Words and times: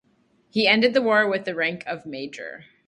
He 0.49 0.67
ended 0.67 0.95
the 0.95 1.01
war 1.03 1.27
with 1.27 1.45
the 1.45 1.53
rank 1.53 1.83
of 1.85 2.07
major. 2.07 2.65